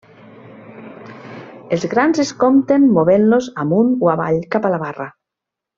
Els 1.77 1.85
grans 1.91 2.23
es 2.25 2.33
compten 2.45 2.89
movent-los 2.97 3.53
amunt 3.67 3.95
o 4.07 4.11
avall 4.19 4.45
cap 4.57 4.67
a 4.67 4.73
la 4.77 4.85
barra. 4.89 5.11